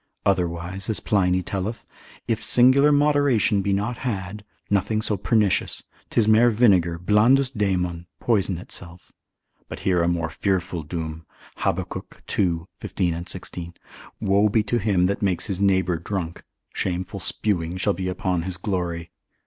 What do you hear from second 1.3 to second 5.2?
telleth us; if singular moderation be not had, nothing so